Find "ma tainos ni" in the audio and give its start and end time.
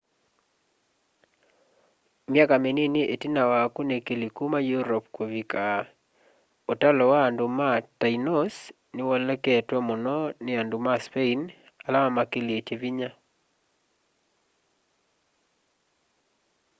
7.57-9.01